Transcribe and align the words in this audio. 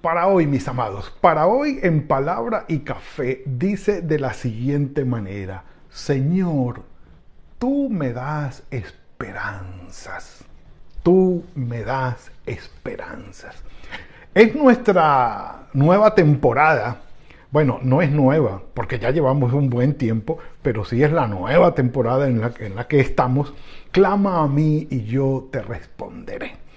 Para 0.00 0.28
hoy, 0.28 0.46
mis 0.46 0.68
amados, 0.68 1.12
para 1.20 1.48
hoy 1.48 1.80
en 1.82 2.06
palabra 2.06 2.66
y 2.68 2.80
café 2.80 3.42
dice 3.44 4.00
de 4.00 4.20
la 4.20 4.32
siguiente 4.32 5.04
manera, 5.04 5.64
Señor, 5.90 6.82
tú 7.58 7.88
me 7.90 8.12
das 8.12 8.62
esperanzas, 8.70 10.44
tú 11.02 11.44
me 11.56 11.82
das 11.82 12.30
esperanzas. 12.46 13.56
Es 14.34 14.54
nuestra 14.54 15.66
nueva 15.72 16.14
temporada, 16.14 17.00
bueno, 17.50 17.80
no 17.82 18.00
es 18.00 18.12
nueva, 18.12 18.62
porque 18.74 19.00
ya 19.00 19.10
llevamos 19.10 19.52
un 19.52 19.68
buen 19.68 19.94
tiempo, 19.94 20.38
pero 20.62 20.84
sí 20.84 21.02
es 21.02 21.10
la 21.10 21.26
nueva 21.26 21.74
temporada 21.74 22.28
en 22.28 22.40
la, 22.40 22.52
en 22.60 22.76
la 22.76 22.86
que 22.86 23.00
estamos. 23.00 23.52
Clama 23.90 24.44
a 24.44 24.46
mí 24.46 24.86
y 24.90 25.06
yo 25.06 25.48
te 25.50 25.60
responderé. 25.60 26.68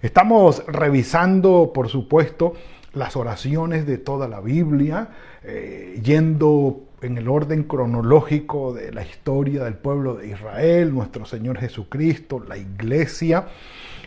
Estamos 0.00 0.64
revisando, 0.68 1.72
por 1.74 1.88
supuesto, 1.88 2.54
las 2.98 3.16
oraciones 3.16 3.86
de 3.86 3.98
toda 3.98 4.28
la 4.28 4.40
Biblia, 4.40 5.08
eh, 5.42 6.00
yendo 6.02 6.82
en 7.00 7.16
el 7.16 7.28
orden 7.28 7.64
cronológico 7.64 8.74
de 8.74 8.92
la 8.92 9.04
historia 9.04 9.64
del 9.64 9.74
pueblo 9.74 10.14
de 10.14 10.28
Israel, 10.28 10.92
nuestro 10.92 11.24
Señor 11.24 11.58
Jesucristo, 11.58 12.44
la 12.46 12.56
iglesia, 12.56 13.46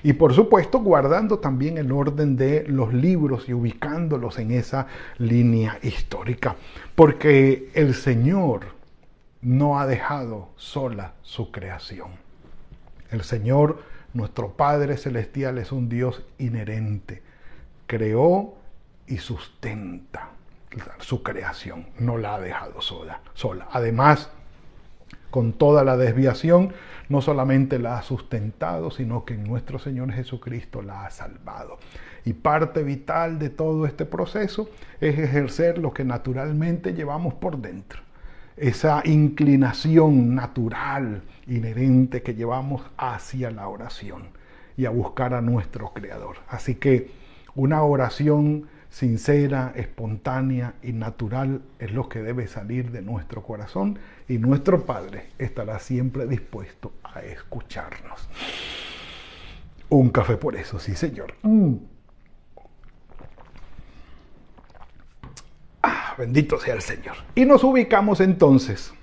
y 0.04 0.14
por 0.14 0.34
supuesto 0.34 0.80
guardando 0.80 1.40
también 1.40 1.78
el 1.78 1.92
orden 1.92 2.36
de 2.36 2.66
los 2.68 2.94
libros 2.94 3.48
y 3.48 3.54
ubicándolos 3.54 4.40
en 4.40 4.52
esa 4.52 4.88
línea 5.18 5.80
histórica, 5.84 6.56
porque 6.96 7.70
el 7.74 7.94
Señor 7.94 8.66
no 9.42 9.80
ha 9.80 9.88
dejado 9.88 10.50
sola 10.56 11.14
su 11.22 11.52
creación. 11.52 12.10
El 13.12 13.22
Señor 13.24 13.80
nuestro 14.14 14.54
Padre 14.54 14.98
Celestial 14.98 15.58
es 15.58 15.72
un 15.72 15.88
Dios 15.88 16.24
inherente. 16.38 17.22
Creó 17.88 18.56
y 19.12 19.18
sustenta 19.18 20.30
su 21.00 21.22
creación. 21.22 21.88
No 22.00 22.18
la 22.18 22.36
ha 22.36 22.40
dejado 22.40 22.82
sola. 22.82 23.22
sola. 23.34 23.68
Además, 23.72 24.30
con 25.30 25.54
toda 25.54 25.84
la 25.84 25.98
desviación, 25.98 26.74
no 27.10 27.22
solamente 27.22 27.78
la 27.78 27.98
ha 27.98 28.04
sustentado, 28.04 28.92
sino 28.92 29.26
que 29.26 29.36
nuestro 29.36 29.80
Señor 29.80 30.12
Jesucristo 30.14 30.82
la 30.82 31.06
ha 31.06 31.12
salvado. 31.12 31.78
Y 32.26 32.34
parte 32.34 32.84
vital 32.84 33.38
de 33.40 33.50
todo 33.50 33.86
este 33.86 34.06
proceso 34.06 34.70
es 35.00 35.18
ejercer 35.20 35.78
lo 35.78 35.94
que 35.94 36.06
naturalmente 36.06 36.94
llevamos 36.94 37.34
por 37.34 37.58
dentro 37.58 38.02
esa 38.62 39.02
inclinación 39.06 40.36
natural, 40.36 41.24
inherente 41.48 42.22
que 42.22 42.36
llevamos 42.36 42.84
hacia 42.96 43.50
la 43.50 43.68
oración 43.68 44.30
y 44.78 44.86
a 44.86 44.92
buscar 44.92 45.34
a 45.34 45.42
nuestro 45.42 45.94
Creador. 45.94 46.38
Así 46.48 46.76
que 46.76 47.12
una 47.56 47.82
oración 47.82 48.68
sincera, 48.92 49.74
espontánea 49.76 50.76
y 50.84 50.92
natural 50.94 51.62
es 51.80 51.92
lo 51.92 52.08
que 52.10 52.22
debe 52.22 52.46
salir 52.48 52.92
de 52.92 53.02
nuestro 53.02 53.42
corazón 53.42 53.98
y 54.28 54.38
nuestro 54.38 54.86
Padre 54.86 55.30
estará 55.40 55.80
siempre 55.80 56.28
dispuesto 56.28 56.92
a 57.04 57.22
escucharnos. 57.22 58.28
Un 59.90 60.10
café 60.10 60.38
por 60.38 60.56
eso, 60.56 60.78
sí 60.78 60.96
señor. 60.96 61.34
Mm. 61.42 61.76
bendito 66.18 66.60
sea 66.60 66.76
el 66.76 66.82
Señor. 66.82 67.16
Y 67.34 67.46
nos 67.46 67.64
ubicamos 67.64 68.22
entonces 68.22 68.94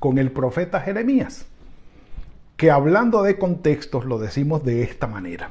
con 0.00 0.18
el 0.18 0.32
profeta 0.32 0.80
Jeremías, 0.80 1.46
que 2.56 2.72
hablando 2.72 3.22
de 3.22 3.38
contextos 3.38 4.04
lo 4.04 4.18
decimos 4.18 4.64
de 4.64 4.82
esta 4.82 5.06
manera. 5.06 5.50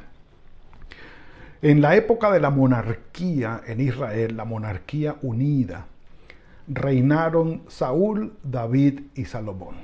En 1.64 1.80
la 1.80 1.96
época 1.96 2.30
de 2.30 2.42
la 2.42 2.50
monarquía 2.50 3.62
en 3.66 3.80
Israel, 3.80 4.36
la 4.36 4.44
monarquía 4.44 5.16
unida, 5.22 5.86
reinaron 6.68 7.62
Saúl, 7.70 8.34
David 8.44 9.00
y 9.16 9.24
Salomón. 9.24 9.76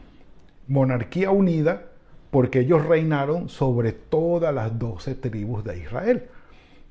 Monarquía 0.67 1.31
unida 1.31 1.83
porque 2.31 2.59
ellos 2.59 2.85
reinaron 2.85 3.47
sobre 3.47 3.93
todas 3.93 4.53
las 4.53 4.77
doce 4.77 5.15
tribus 5.15 5.63
de 5.63 5.79
Israel. 5.79 6.23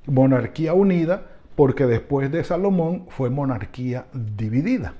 Monarquía 0.07 0.73
unida 0.73 1.21
porque 1.55 1.85
después 1.85 2.31
de 2.31 2.43
Salomón 2.43 3.05
fue 3.09 3.29
monarquía 3.29 4.07
dividida. 4.11 4.95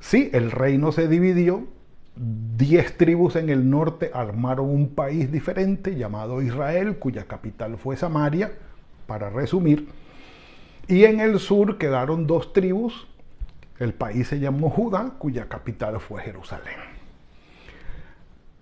Sí, 0.00 0.30
el 0.32 0.50
reino 0.50 0.90
se 0.90 1.06
dividió, 1.06 1.68
diez 2.16 2.96
tribus 2.96 3.36
en 3.36 3.50
el 3.50 3.70
norte 3.70 4.10
armaron 4.12 4.68
un 4.68 4.88
país 4.88 5.30
diferente 5.30 5.94
llamado 5.94 6.42
Israel, 6.42 6.96
cuya 6.96 7.26
capital 7.26 7.76
fue 7.78 7.96
Samaria, 7.96 8.50
para 9.06 9.30
resumir, 9.30 9.88
y 10.88 11.04
en 11.04 11.20
el 11.20 11.38
sur 11.40 11.78
quedaron 11.78 12.26
dos 12.26 12.52
tribus, 12.52 13.06
el 13.78 13.92
país 13.92 14.28
se 14.28 14.38
llamó 14.38 14.70
Judá, 14.70 15.14
cuya 15.18 15.48
capital 15.48 16.00
fue 16.00 16.22
Jerusalén. 16.22 16.96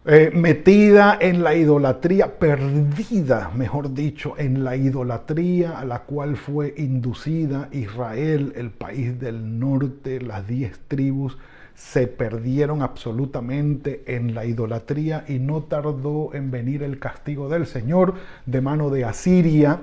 Eh, 0.06 0.30
metida 0.34 1.16
en 1.18 1.42
la 1.42 1.54
idolatría, 1.54 2.38
perdida, 2.38 3.50
mejor 3.54 3.94
dicho, 3.94 4.34
en 4.36 4.62
la 4.62 4.76
idolatría 4.76 5.78
a 5.78 5.86
la 5.86 6.00
cual 6.00 6.36
fue 6.36 6.74
inducida 6.76 7.70
Israel, 7.72 8.52
el 8.56 8.70
país 8.70 9.18
del 9.18 9.58
norte, 9.58 10.20
las 10.20 10.46
diez 10.46 10.78
tribus, 10.88 11.38
se 11.74 12.06
perdieron 12.06 12.82
absolutamente 12.82 14.02
en 14.06 14.34
la 14.34 14.44
idolatría 14.44 15.24
y 15.26 15.38
no 15.38 15.62
tardó 15.62 16.34
en 16.34 16.50
venir 16.50 16.82
el 16.82 16.98
castigo 16.98 17.48
del 17.48 17.66
Señor 17.66 18.14
de 18.44 18.60
mano 18.60 18.90
de 18.90 19.06
Asiria, 19.06 19.80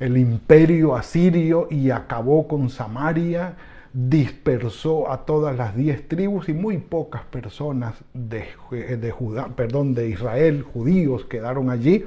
el 0.00 0.16
imperio 0.16 0.94
asirio, 0.94 1.68
y 1.70 1.90
acabó 1.90 2.46
con 2.46 2.70
Samaria 2.70 3.56
dispersó 3.92 5.10
a 5.10 5.24
todas 5.24 5.56
las 5.56 5.74
diez 5.74 6.06
tribus 6.06 6.48
y 6.48 6.52
muy 6.52 6.78
pocas 6.78 7.22
personas 7.22 7.94
de, 8.12 8.44
de, 8.70 9.14
perdón, 9.56 9.94
de 9.94 10.08
Israel, 10.08 10.62
judíos, 10.62 11.24
quedaron 11.24 11.70
allí 11.70 12.04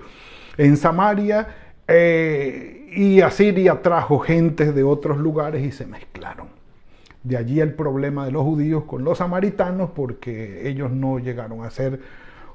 en 0.58 0.78
Samaria 0.78 1.48
eh, 1.88 2.90
y 2.96 3.22
Asiria 3.22 3.82
trajo 3.82 4.20
gentes 4.20 4.76
de 4.76 4.84
otros 4.84 5.18
lugares 5.18 5.64
y 5.64 5.72
se 5.72 5.86
mezclaron. 5.86 6.48
De 7.24 7.38
allí 7.38 7.60
el 7.60 7.74
problema 7.74 8.26
de 8.26 8.32
los 8.32 8.44
judíos 8.44 8.84
con 8.86 9.04
los 9.04 9.20
samaritanos 9.20 9.92
porque 9.92 10.68
ellos 10.68 10.92
no 10.92 11.20
llegaron 11.20 11.64
a 11.64 11.70
ser 11.70 12.00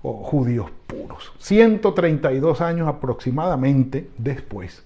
oh, 0.02 0.24
judíos 0.24 0.70
puros. 0.86 1.32
132 1.38 2.60
años 2.60 2.88
aproximadamente 2.88 4.08
después 4.18 4.84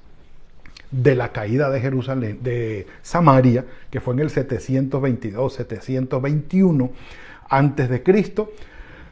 de 0.90 1.14
la 1.14 1.32
caída 1.32 1.70
de 1.70 1.80
Jerusalén, 1.80 2.40
de 2.42 2.86
Samaria, 3.02 3.64
que 3.90 4.00
fue 4.00 4.14
en 4.14 4.20
el 4.20 4.30
722, 4.30 5.54
721 5.54 6.90
antes 7.48 7.88
de 7.88 8.02
Cristo, 8.02 8.52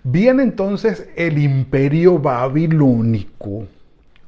viene 0.03 0.43
entonces 0.43 1.09
el 1.17 1.39
imperio 1.39 2.19
babilónico 2.19 3.67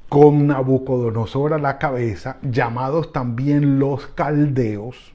con 0.08 0.48
Nabucodonosor 0.48 1.54
a 1.54 1.58
la 1.58 1.78
cabeza, 1.78 2.38
llamados 2.42 3.12
también 3.12 3.78
los 3.78 4.06
caldeos, 4.08 5.14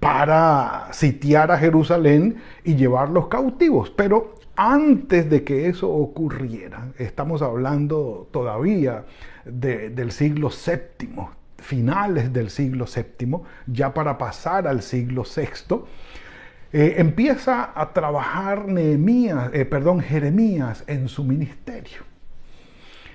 para 0.00 0.88
sitiar 0.92 1.50
a 1.50 1.58
Jerusalén 1.58 2.36
y 2.64 2.74
llevarlos 2.74 3.28
cautivos. 3.28 3.90
Pero 3.90 4.34
antes 4.56 5.28
de 5.28 5.44
que 5.44 5.68
eso 5.68 5.90
ocurriera, 5.90 6.88
estamos 6.98 7.42
hablando 7.42 8.28
todavía 8.32 9.04
del 9.44 10.10
siglo 10.12 10.48
VII, 10.50 11.28
finales 11.58 12.32
del 12.32 12.50
siglo 12.50 12.86
VII, 12.86 13.38
ya 13.66 13.92
para 13.92 14.18
pasar 14.18 14.66
al 14.66 14.82
siglo 14.82 15.24
VI, 15.24 15.76
eh, 16.72 16.94
empieza 16.98 17.72
a 17.74 17.92
trabajar 17.92 18.66
Nehemías, 18.66 19.50
eh, 19.52 19.64
perdón, 19.64 20.00
Jeremías 20.00 20.84
en 20.86 21.08
su 21.08 21.24
ministerio. 21.24 22.00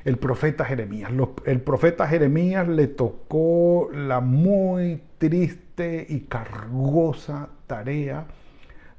El 0.04 0.18
profeta 0.18 0.66
Jeremías. 0.66 1.12
el 1.46 1.62
profeta 1.62 2.08
Jeremías 2.08 2.68
le 2.68 2.88
tocó 2.88 3.90
la 3.94 4.20
muy 4.20 5.04
triste 5.20 6.08
y 6.10 6.22
cargosa 6.22 7.50
tarea 7.68 8.26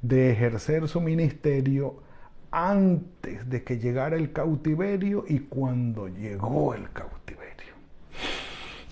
de 0.01 0.31
ejercer 0.31 0.87
su 0.87 1.01
ministerio 1.01 2.03
antes 2.53 3.49
de 3.49 3.63
que 3.63 3.79
llegara 3.79 4.15
el 4.15 4.31
cautiverio 4.31 5.25
y 5.27 5.39
cuando 5.39 6.07
llegó 6.07 6.75
el 6.75 6.89
cautiverio. 6.91 7.73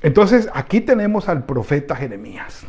Entonces 0.01 0.49
aquí 0.53 0.81
tenemos 0.81 1.29
al 1.29 1.45
profeta 1.45 1.95
Jeremías, 1.95 2.65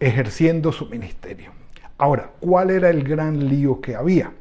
ejerciendo 0.00 0.72
su 0.72 0.86
ministerio. 0.86 1.52
Ahora, 1.98 2.30
¿cuál 2.40 2.70
era 2.70 2.88
el 2.88 3.04
gran 3.04 3.50
lío 3.50 3.82
que 3.82 3.94
había? 3.94 4.32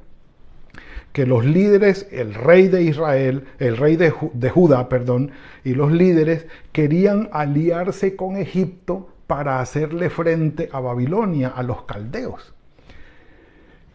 Que 1.12 1.26
los 1.26 1.44
líderes, 1.44 2.08
el 2.12 2.34
rey 2.34 2.70
de 2.70 2.84
Israel, 2.84 3.46
el 3.58 3.76
rey 3.76 3.98
de, 3.98 4.14
de 4.34 4.50
Judá, 4.50 4.88
perdón, 4.88 5.32
y 5.66 5.74
los 5.74 5.92
líderes 5.92 6.48
querían 6.72 7.28
aliarse 7.34 8.16
con 8.16 8.38
Egipto 8.38 9.10
para 9.28 9.60
hacerle 9.60 10.10
frente 10.10 10.70
a 10.72 10.80
Babilonia, 10.80 11.50
a 11.50 11.62
los 11.62 11.82
caldeos. 11.82 12.54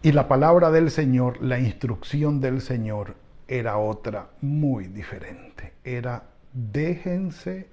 Y 0.05 0.13
la 0.13 0.29
palabra 0.29 0.71
del 0.71 0.91
Señor, 0.91 1.41
la 1.41 1.59
instrucción 1.59 2.39
del 2.39 2.61
Señor 2.61 3.15
era 3.49 3.79
otra 3.79 4.29
muy 4.43 4.87
diferente. 4.89 5.73
Era 5.83 6.25
déjense 6.53 7.69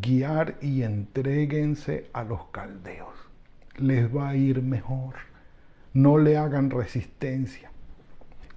guiar 0.00 0.54
y 0.60 0.84
entréguense 0.84 2.08
a 2.12 2.22
los 2.22 2.44
caldeos. 2.52 3.12
Les 3.78 4.14
va 4.14 4.28
a 4.28 4.36
ir 4.36 4.62
mejor. 4.62 5.14
No 5.92 6.18
le 6.18 6.36
hagan 6.36 6.70
resistencia. 6.70 7.72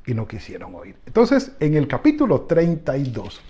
Y 0.05 0.13
no 0.13 0.27
quisieron 0.27 0.75
oír. 0.75 0.95
Entonces, 1.07 1.51
en 1.59 1.73
el 1.73 1.87
capítulo 1.87 2.41
32, 2.41 3.41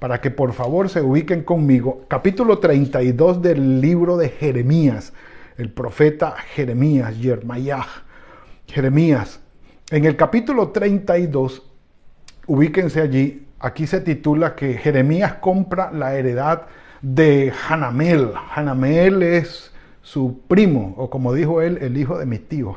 para 0.00 0.20
que 0.20 0.32
por 0.32 0.52
favor 0.52 0.88
se 0.88 1.00
ubiquen 1.00 1.44
conmigo, 1.44 2.06
capítulo 2.08 2.58
32 2.58 3.40
del 3.40 3.80
libro 3.80 4.16
de 4.16 4.30
Jeremías, 4.30 5.12
el 5.58 5.70
profeta 5.70 6.32
Jeremías, 6.32 7.20
Yermayah, 7.20 7.86
Jeremías, 8.66 9.40
en 9.90 10.04
el 10.04 10.16
capítulo 10.16 10.68
32, 10.70 11.62
ubíquense 12.46 13.00
allí, 13.00 13.46
aquí 13.58 13.86
se 13.86 14.00
titula 14.00 14.54
que 14.54 14.74
Jeremías 14.74 15.34
compra 15.34 15.90
la 15.92 16.14
heredad 16.14 16.62
de 17.02 17.52
Hanamel. 17.68 18.32
Hanamel 18.54 19.22
es 19.22 19.72
su 20.02 20.40
primo, 20.48 20.94
o 20.96 21.10
como 21.10 21.32
dijo 21.34 21.60
él, 21.60 21.78
el 21.80 21.96
hijo 21.96 22.18
de 22.18 22.26
mi 22.26 22.38
tío, 22.38 22.76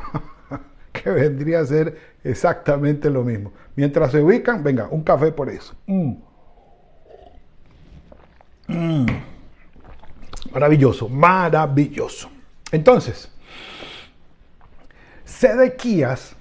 que 0.91 1.09
vendría 1.09 1.61
a 1.61 1.65
ser 1.65 1.97
exactamente 2.23 3.09
lo 3.09 3.23
mismo. 3.23 3.53
Mientras 3.75 4.11
se 4.11 4.21
ubican, 4.21 4.63
venga, 4.63 4.87
un 4.89 5.03
café 5.03 5.31
por 5.31 5.49
eso. 5.49 5.73
Mm. 5.87 6.13
Mm. 8.67 9.05
Maravilloso, 10.53 11.09
maravilloso. 11.09 12.29
Entonces, 12.71 13.31
Sedequías, 15.37 16.33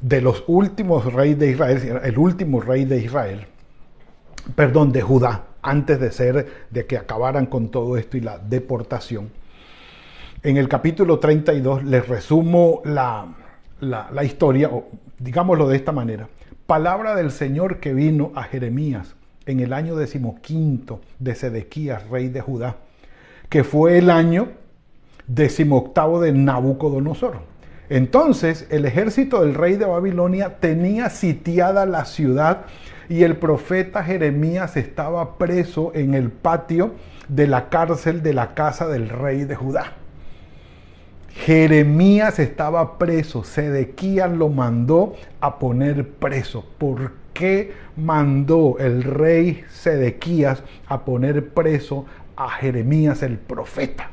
de 0.00 0.20
los 0.20 0.44
últimos 0.46 1.12
reyes 1.12 1.40
de 1.40 1.50
Israel, 1.50 2.00
el 2.04 2.18
último 2.18 2.60
rey 2.60 2.84
de 2.84 2.98
Israel, 2.98 3.46
perdón, 4.54 4.92
de 4.92 5.02
Judá, 5.02 5.46
antes 5.60 5.98
de 5.98 6.12
ser, 6.12 6.66
de 6.70 6.86
que 6.86 6.96
acabaran 6.96 7.46
con 7.46 7.68
todo 7.68 7.96
esto 7.96 8.16
y 8.16 8.20
la 8.20 8.38
deportación. 8.38 9.30
En 10.44 10.56
el 10.56 10.68
capítulo 10.68 11.18
32 11.18 11.82
les 11.82 12.06
resumo 12.06 12.80
la, 12.84 13.26
la 13.80 14.24
historia, 14.24 14.68
o 14.68 14.86
digámoslo 15.18 15.68
de 15.68 15.76
esta 15.76 15.90
manera. 15.90 16.28
Palabra 16.66 17.16
del 17.16 17.32
Señor 17.32 17.80
que 17.80 17.92
vino 17.92 18.30
a 18.36 18.44
Jeremías 18.44 19.16
en 19.46 19.58
el 19.58 19.72
año 19.72 19.96
decimoquinto 19.96 21.00
de 21.18 21.34
Sedequías, 21.34 22.08
rey 22.08 22.28
de 22.28 22.40
Judá, 22.40 22.76
que 23.48 23.64
fue 23.64 23.98
el 23.98 24.10
año 24.10 24.48
decimoctavo 25.26 26.20
de 26.20 26.30
Nabucodonosor. 26.30 27.51
Entonces 27.92 28.66
el 28.70 28.86
ejército 28.86 29.42
del 29.42 29.52
rey 29.52 29.76
de 29.76 29.84
Babilonia 29.84 30.56
tenía 30.60 31.10
sitiada 31.10 31.84
la 31.84 32.06
ciudad 32.06 32.62
y 33.10 33.22
el 33.22 33.36
profeta 33.36 34.02
Jeremías 34.02 34.78
estaba 34.78 35.36
preso 35.36 35.92
en 35.94 36.14
el 36.14 36.30
patio 36.30 36.94
de 37.28 37.46
la 37.46 37.68
cárcel 37.68 38.22
de 38.22 38.32
la 38.32 38.54
casa 38.54 38.88
del 38.88 39.10
rey 39.10 39.44
de 39.44 39.56
Judá. 39.56 39.92
Jeremías 41.34 42.38
estaba 42.38 42.96
preso, 42.96 43.44
Sedequías 43.44 44.32
lo 44.32 44.48
mandó 44.48 45.14
a 45.42 45.58
poner 45.58 46.08
preso. 46.08 46.64
¿Por 46.78 47.12
qué 47.34 47.74
mandó 47.94 48.78
el 48.78 49.02
rey 49.02 49.64
Sedequías 49.68 50.62
a 50.86 51.04
poner 51.04 51.50
preso 51.50 52.06
a 52.36 52.48
Jeremías 52.48 53.22
el 53.22 53.36
profeta? 53.36 54.08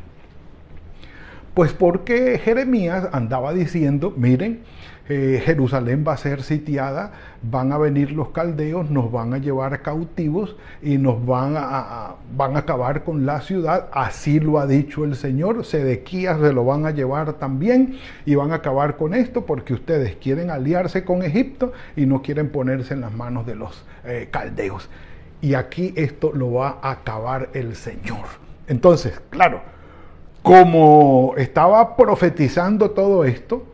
Pues 1.60 1.74
porque 1.74 2.40
Jeremías 2.42 3.10
andaba 3.12 3.52
diciendo, 3.52 4.14
miren, 4.16 4.62
eh, 5.10 5.44
Jerusalén 5.44 6.06
va 6.08 6.14
a 6.14 6.18
ser 6.18 6.42
sitiada, 6.42 7.12
van 7.42 7.74
a 7.74 7.78
venir 7.78 8.14
los 8.14 8.30
caldeos, 8.30 8.90
nos 8.90 9.12
van 9.12 9.34
a 9.34 9.40
llevar 9.40 9.82
cautivos 9.82 10.56
y 10.82 10.98
nos 10.98 11.26
van 11.26 11.56
a, 11.58 12.16
van 12.34 12.56
a 12.56 12.60
acabar 12.60 13.04
con 13.04 13.26
la 13.26 13.42
ciudad. 13.42 13.90
Así 13.92 14.40
lo 14.40 14.58
ha 14.58 14.68
dicho 14.68 15.04
el 15.04 15.18
Señor. 15.18 15.66
Sedequías 15.66 16.40
se 16.40 16.54
lo 16.54 16.64
van 16.64 16.86
a 16.86 16.92
llevar 16.92 17.34
también 17.34 17.98
y 18.26 18.36
van 18.36 18.54
a 18.54 18.56
acabar 18.56 18.96
con 18.96 19.14
esto 19.14 19.46
porque 19.46 19.74
ustedes 19.74 20.16
quieren 20.16 20.52
aliarse 20.52 21.04
con 21.04 21.24
Egipto 21.24 21.74
y 21.98 22.06
no 22.06 22.22
quieren 22.22 22.48
ponerse 22.52 22.94
en 22.94 23.02
las 23.02 23.12
manos 23.12 23.46
de 23.46 23.56
los 23.56 23.84
eh, 24.06 24.30
caldeos. 24.32 24.90
Y 25.42 25.56
aquí 25.56 25.92
esto 25.98 26.32
lo 26.34 26.54
va 26.54 26.80
a 26.82 26.92
acabar 26.92 27.50
el 27.52 27.76
Señor. 27.76 28.28
Entonces, 28.70 29.20
claro, 29.30 29.62
como 30.50 31.36
estaba 31.38 31.96
profetizando 31.96 32.90
todo 32.90 33.24
esto, 33.24 33.68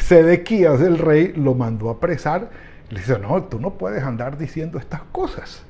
Sedequías, 0.00 0.82
el 0.82 0.98
rey, 0.98 1.32
lo 1.34 1.54
mandó 1.54 1.88
a 1.88 1.92
apresar. 1.92 2.50
Le 2.90 3.00
dice, 3.00 3.18
no, 3.18 3.42
tú 3.44 3.58
no 3.58 3.70
puedes 3.70 4.04
andar 4.04 4.36
diciendo 4.36 4.78
estas 4.78 5.00
cosas. 5.12 5.62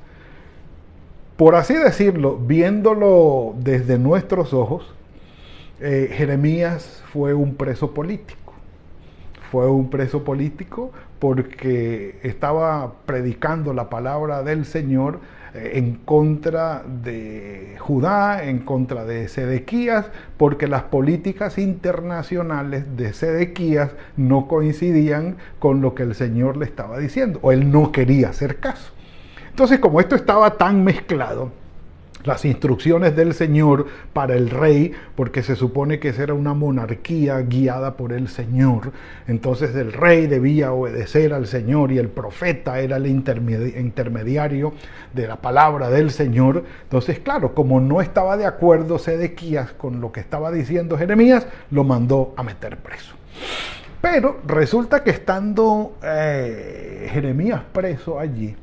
Por 1.37 1.55
así 1.55 1.73
decirlo, 1.73 2.35
viéndolo 2.35 3.55
desde 3.57 3.97
nuestros 3.97 4.53
ojos, 4.53 4.93
eh, 5.79 6.09
Jeremías 6.11 7.01
fue 7.13 7.33
un 7.33 7.55
preso 7.55 7.93
político. 7.93 8.51
Fue 9.51 9.69
un 9.69 9.89
preso 9.89 10.25
político 10.25 10.91
porque 11.19 12.19
estaba 12.23 12.91
predicando 13.05 13.73
la 13.73 13.89
palabra 13.89 14.43
del 14.43 14.65
Señor 14.65 15.21
en 15.55 15.95
contra 15.95 16.83
de 16.83 17.77
Judá, 17.79 18.43
en 18.43 18.59
contra 18.59 19.05
de 19.05 19.27
Sedequías, 19.27 20.07
porque 20.37 20.67
las 20.67 20.83
políticas 20.83 21.57
internacionales 21.57 22.97
de 22.97 23.13
Sedequías 23.13 23.91
no 24.17 24.47
coincidían 24.47 25.37
con 25.59 25.81
lo 25.81 25.95
que 25.95 26.03
el 26.03 26.15
Señor 26.15 26.57
le 26.57 26.65
estaba 26.65 26.97
diciendo, 26.99 27.39
o 27.41 27.51
él 27.51 27.71
no 27.71 27.91
quería 27.91 28.29
hacer 28.29 28.59
caso. 28.59 28.91
Entonces, 29.49 29.79
como 29.79 30.01
esto 30.01 30.15
estaba 30.15 30.57
tan 30.57 30.83
mezclado, 30.83 31.51
las 32.25 32.45
instrucciones 32.45 33.15
del 33.15 33.33
Señor 33.33 33.87
para 34.13 34.35
el 34.35 34.49
rey, 34.49 34.91
porque 35.15 35.43
se 35.43 35.55
supone 35.55 35.99
que 35.99 36.09
esa 36.09 36.23
era 36.23 36.33
una 36.33 36.53
monarquía 36.53 37.39
guiada 37.39 37.95
por 37.95 38.13
el 38.13 38.27
Señor. 38.27 38.91
Entonces 39.27 39.75
el 39.75 39.93
rey 39.93 40.27
debía 40.27 40.73
obedecer 40.73 41.33
al 41.33 41.47
Señor 41.47 41.91
y 41.91 41.97
el 41.97 42.09
profeta 42.09 42.79
era 42.79 42.97
el 42.97 43.07
intermediario 43.07 44.73
de 45.13 45.27
la 45.27 45.37
palabra 45.37 45.89
del 45.89 46.11
Señor. 46.11 46.63
Entonces, 46.83 47.19
claro, 47.19 47.53
como 47.53 47.79
no 47.79 48.01
estaba 48.01 48.37
de 48.37 48.45
acuerdo 48.45 48.99
Sedequías 48.99 49.71
con 49.73 50.01
lo 50.01 50.11
que 50.11 50.19
estaba 50.19 50.51
diciendo 50.51 50.97
Jeremías, 50.97 51.47
lo 51.71 51.83
mandó 51.83 52.33
a 52.37 52.43
meter 52.43 52.77
preso. 52.77 53.15
Pero 54.01 54.39
resulta 54.45 55.03
que 55.03 55.09
estando 55.09 55.97
eh, 56.03 57.09
Jeremías 57.11 57.61
preso 57.73 58.19
allí, 58.19 58.55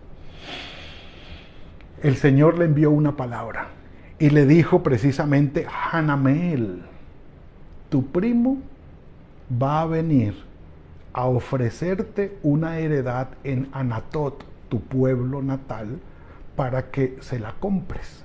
el 2.03 2.17
Señor 2.17 2.59
le 2.59 2.65
envió 2.65 2.91
una 2.91 3.17
palabra 3.17 3.69
y 4.19 4.31
le 4.31 4.45
dijo 4.45 4.83
precisamente, 4.83 5.67
Hanamel, 5.91 6.83
tu 7.89 8.07
primo 8.07 8.59
va 9.61 9.83
a 9.83 9.87
venir 9.87 10.35
a 11.13 11.27
ofrecerte 11.27 12.39
una 12.43 12.79
heredad 12.79 13.29
en 13.45 13.69
Anatot, 13.73 14.45
tu 14.69 14.81
pueblo 14.81 15.43
natal, 15.43 16.01
para 16.57 16.91
que 16.91 17.19
se 17.21 17.39
la 17.39 17.55
compres. 17.61 18.25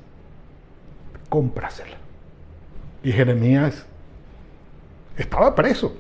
Cómprasela. 1.30 1.98
Y 3.04 3.12
Jeremías 3.12 3.86
estaba 5.18 5.54
preso. 5.54 5.96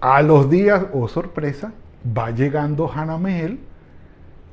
A 0.00 0.22
los 0.22 0.48
días, 0.48 0.86
oh 0.92 1.08
sorpresa, 1.08 1.72
va 2.16 2.30
llegando 2.30 2.90
Hanamel 2.90 3.58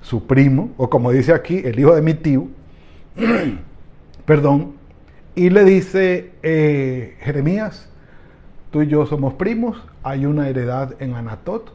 su 0.04 0.28
primo, 0.28 0.72
o 0.78 0.90
como 0.90 1.12
dice 1.12 1.34
aquí, 1.34 1.62
el 1.64 1.80
hijo 1.80 1.96
de 1.96 2.02
mi 2.02 2.14
tío, 2.14 2.48
perdón, 4.26 4.74
y 5.34 5.50
le 5.50 5.64
dice, 5.64 6.34
eh, 6.44 7.18
Jeremías, 7.22 7.90
tú 8.70 8.84
y 8.84 8.88
yo 8.88 9.06
somos 9.06 9.34
primos, 9.34 9.82
hay 10.04 10.26
una 10.26 10.50
heredad 10.50 10.94
en 11.02 11.16
Anatot, 11.16 11.74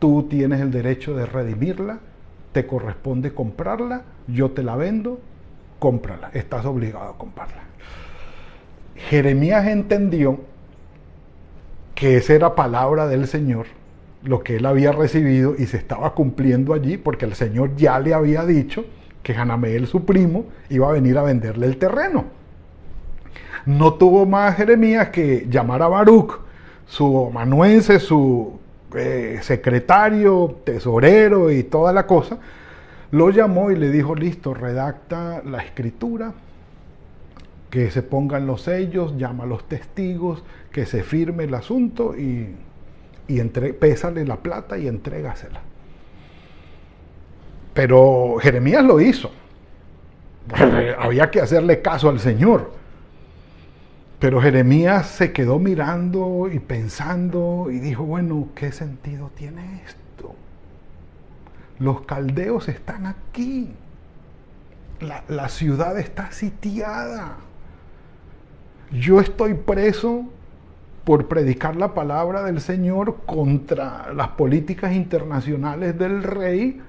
tú 0.00 0.26
tienes 0.28 0.60
el 0.60 0.70
derecho 0.70 1.14
de 1.14 1.26
redimirla, 1.26 2.00
te 2.52 2.66
corresponde 2.66 3.32
comprarla, 3.32 4.02
yo 4.26 4.50
te 4.50 4.62
la 4.62 4.76
vendo, 4.76 5.20
cómprala, 5.78 6.30
estás 6.34 6.66
obligado 6.66 7.10
a 7.10 7.18
comprarla. 7.18 7.62
Jeremías 8.96 9.66
entendió 9.66 10.40
que 11.94 12.16
esa 12.16 12.34
era 12.34 12.54
palabra 12.56 13.06
del 13.06 13.28
Señor 13.28 13.66
lo 14.24 14.42
que 14.42 14.56
él 14.56 14.66
había 14.66 14.92
recibido 14.92 15.54
y 15.56 15.66
se 15.66 15.76
estaba 15.76 16.14
cumpliendo 16.14 16.72
allí 16.72 16.96
porque 16.96 17.26
el 17.26 17.34
Señor 17.34 17.76
ya 17.76 18.00
le 18.00 18.14
había 18.14 18.44
dicho 18.44 18.84
que 19.22 19.34
Hanameel, 19.34 19.86
su 19.86 20.04
primo, 20.04 20.46
iba 20.70 20.88
a 20.88 20.92
venir 20.92 21.16
a 21.18 21.22
venderle 21.22 21.66
el 21.66 21.76
terreno. 21.76 22.24
no 23.66 23.94
tuvo 23.94 24.26
más 24.26 24.56
Jeremías 24.56 25.08
que 25.08 25.46
llamar 25.48 25.82
a 25.82 25.88
Baruch, 25.88 26.38
su 26.86 27.28
amanuense, 27.28 27.98
su 27.98 28.58
eh, 28.94 29.38
secretario, 29.42 30.56
tesorero 30.64 31.50
y 31.50 31.62
toda 31.62 31.92
la 31.92 32.06
cosa, 32.06 32.38
lo 33.10 33.30
llamó 33.30 33.70
y 33.70 33.76
le 33.76 33.90
dijo, 33.90 34.14
listo, 34.14 34.52
redacta 34.52 35.42
la 35.44 35.62
escritura, 35.62 36.34
que 37.70 37.90
se 37.90 38.02
pongan 38.02 38.46
los 38.46 38.62
sellos, 38.62 39.16
llama 39.16 39.44
a 39.44 39.46
los 39.46 39.66
testigos, 39.66 40.44
que 40.70 40.84
se 40.84 41.02
firme 41.02 41.44
el 41.44 41.54
asunto 41.54 42.14
y, 42.16 42.54
y 43.26 43.42
pésale 43.42 44.24
la 44.24 44.36
plata 44.36 44.76
y 44.76 44.86
entrégasela. 44.86 45.60
Pero 47.72 48.36
Jeremías 48.40 48.84
lo 48.84 49.00
hizo. 49.00 49.30
Había 50.98 51.30
que 51.30 51.40
hacerle 51.40 51.82
caso 51.82 52.08
al 52.08 52.20
Señor. 52.20 52.72
Pero 54.18 54.40
Jeremías 54.40 55.06
se 55.06 55.32
quedó 55.32 55.58
mirando 55.58 56.48
y 56.50 56.58
pensando 56.58 57.68
y 57.70 57.78
dijo, 57.78 58.04
bueno, 58.04 58.48
¿qué 58.54 58.72
sentido 58.72 59.30
tiene 59.34 59.82
esto? 59.84 60.34
Los 61.78 62.02
caldeos 62.02 62.68
están 62.68 63.06
aquí. 63.06 63.70
La, 65.00 65.24
la 65.28 65.48
ciudad 65.48 65.98
está 65.98 66.30
sitiada. 66.30 67.36
Yo 68.92 69.20
estoy 69.20 69.54
preso 69.54 70.26
por 71.04 71.28
predicar 71.28 71.76
la 71.76 71.94
palabra 71.94 72.42
del 72.42 72.60
Señor 72.60 73.18
contra 73.26 74.12
las 74.12 74.28
políticas 74.28 74.92
internacionales 74.92 75.98
del 75.98 76.22
rey 76.22 76.80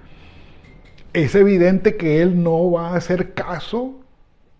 es 1.15 1.33
evidente 1.33 1.95
que 1.95 2.21
él 2.21 2.43
no 2.43 2.71
va 2.71 2.89
a 2.89 2.95
hacer 2.97 3.33
caso 3.33 4.01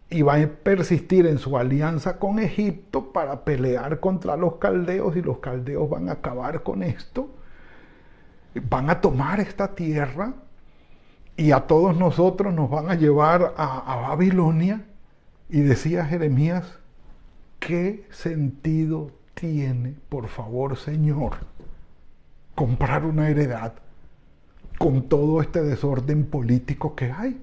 y 0.10 0.22
va 0.22 0.36
a 0.36 0.48
persistir 0.48 1.26
en 1.26 1.38
su 1.38 1.58
alianza 1.58 2.18
con 2.18 2.40
Egipto 2.40 3.12
para 3.12 3.44
pelear 3.44 4.00
contra 4.00 4.38
los 4.38 4.56
caldeos 4.56 5.18
y 5.18 5.22
los 5.22 5.40
caldeos 5.40 5.90
van 5.90 6.08
a 6.08 6.14
acabar 6.14 6.64
con 6.64 6.82
esto. 6.82 7.30
Van 8.70 8.90
a 8.90 9.02
tomar 9.02 9.42
esta 9.42 9.76
tierra 9.76 10.34
y 11.36 11.52
a 11.52 11.68
todos 11.68 11.98
nosotros 11.98 12.54
nos 12.54 12.70
van 12.70 12.90
a 12.90 12.96
llevar 12.96 13.54
a, 13.58 14.08
Babilonia. 14.08 14.86
Y 15.50 15.60
decía 15.60 16.06
Jeremías, 16.06 16.80
¿qué 17.60 18.08
sentido 18.12 19.12
tiene, 19.36 19.94
por 20.10 20.28
favor, 20.28 20.78
Señor, 20.78 21.34
comprar 22.56 23.06
una 23.06 23.30
heredad 23.30 23.74
con 24.80 25.04
todo 25.04 25.42
este 25.42 25.62
desorden 25.62 26.26
político 26.26 26.96
que 26.96 27.12
hay. 27.12 27.42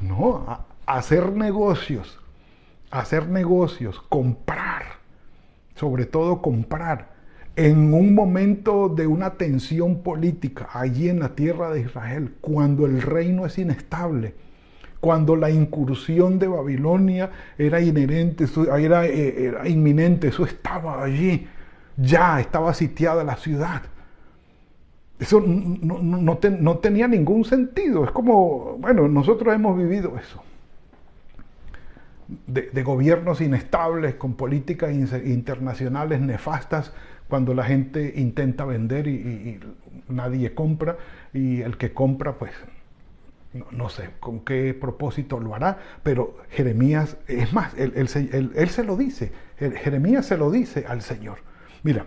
No, 0.00 0.64
hacer 0.86 1.32
negocios, 1.32 2.18
hacer 2.90 3.28
negocios, 3.28 4.00
comprar, 4.08 4.84
sobre 5.74 6.06
todo 6.06 6.42
comprar, 6.42 7.14
en 7.56 7.94
un 7.94 8.14
momento 8.14 8.88
de 8.88 9.06
una 9.06 9.34
tensión 9.34 10.02
política 10.02 10.68
allí 10.72 11.08
en 11.08 11.20
la 11.20 11.34
tierra 11.34 11.70
de 11.70 11.80
Israel, 11.80 12.34
cuando 12.40 12.84
el 12.84 13.00
reino 13.00 13.46
es 13.46 13.58
inestable, 13.58 14.34
cuando 15.06 15.36
la 15.36 15.50
incursión 15.50 16.40
de 16.40 16.48
Babilonia 16.48 17.30
era 17.56 17.80
inherente, 17.80 18.46
era, 18.76 19.06
eh, 19.06 19.44
era 19.44 19.68
inminente, 19.68 20.26
eso 20.26 20.44
estaba 20.44 21.00
allí, 21.00 21.46
ya 21.96 22.40
estaba 22.40 22.74
sitiada 22.74 23.22
la 23.22 23.36
ciudad. 23.36 23.82
Eso 25.20 25.40
no, 25.40 26.38
tenía 26.78 27.06
ningún 27.06 27.44
sentido. 27.44 28.04
Es 28.04 28.10
como, 28.10 28.78
bueno, 28.80 29.06
nosotros 29.06 29.54
hemos 29.54 29.78
vivido 29.78 30.18
eso. 30.18 30.42
De, 32.48 32.82
gobiernos 32.82 33.40
inestables, 33.40 34.16
con 34.16 34.34
políticas 34.34 34.92
internacionales 34.92 36.20
nefastas, 36.20 36.92
cuando 37.28 37.54
la 37.54 37.62
gente 37.62 38.14
intenta 38.16 38.64
vender 38.64 39.06
y, 39.06 39.60
nadie 40.08 40.52
compra, 40.52 40.96
y 41.32 41.60
el 41.60 41.76
que 41.76 41.92
compra, 41.92 42.32
pues, 42.32 42.50
no, 43.70 43.88
sé 43.88 44.10
con 44.20 44.40
qué 44.40 44.74
propósito 44.74 45.40
lo 45.40 45.54
hará, 45.54 45.78
pero 46.02 46.38
Jeremías, 46.50 47.16
es 47.26 47.52
más, 47.52 47.72
él, 47.76 48.08
se 48.08 48.84
lo 48.84 48.96
dice, 48.96 49.32
Jeremías 49.58 50.26
se 50.26 50.36
lo 50.36 50.50
dice 50.50 50.84
al 50.86 51.02
Señor. 51.02 51.38
Mira, 51.82 52.06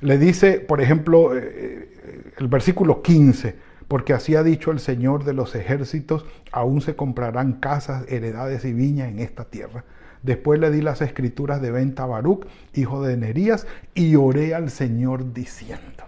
le 0.00 0.18
dice, 0.18 0.60
por 0.60 0.80
ejemplo, 0.80 1.36
eh, 1.36 1.40
eh, 1.42 2.32
el 2.38 2.48
versículo 2.48 3.02
15, 3.02 3.56
porque 3.88 4.12
así 4.12 4.36
ha 4.36 4.42
dicho 4.42 4.70
el 4.70 4.80
Señor 4.80 5.24
de 5.24 5.34
los 5.34 5.54
ejércitos, 5.54 6.24
aún 6.52 6.80
se 6.80 6.96
comprarán 6.96 7.54
casas, 7.54 8.04
heredades 8.08 8.64
y 8.64 8.72
viñas 8.72 9.08
en 9.08 9.18
esta 9.18 9.44
tierra. 9.44 9.84
Después 10.22 10.58
le 10.60 10.70
di 10.70 10.82
las 10.82 11.00
escrituras 11.00 11.62
de 11.62 11.70
venta 11.70 12.02
a 12.02 12.06
Baruch, 12.06 12.46
hijo 12.74 13.02
de 13.02 13.16
Nerías, 13.16 13.66
y 13.94 14.16
oré 14.16 14.54
al 14.54 14.70
Señor 14.70 15.32
diciendo. 15.32 16.04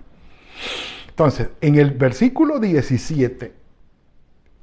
Entonces, 1.08 1.48
en 1.60 1.76
el 1.76 1.92
versículo 1.92 2.58
17 2.58 3.59